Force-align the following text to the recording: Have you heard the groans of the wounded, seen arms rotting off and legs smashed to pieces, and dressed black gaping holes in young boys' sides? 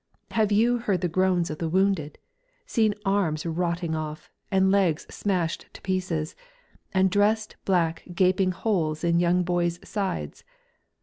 Have 0.31 0.51
you 0.51 0.79
heard 0.79 1.01
the 1.01 1.07
groans 1.07 1.51
of 1.51 1.59
the 1.59 1.69
wounded, 1.69 2.17
seen 2.65 2.95
arms 3.05 3.45
rotting 3.45 3.93
off 3.93 4.31
and 4.49 4.71
legs 4.71 5.05
smashed 5.11 5.67
to 5.73 5.81
pieces, 5.83 6.35
and 6.91 7.11
dressed 7.11 7.55
black 7.65 8.05
gaping 8.11 8.49
holes 8.49 9.03
in 9.03 9.19
young 9.19 9.43
boys' 9.43 9.79
sides? 9.87 10.43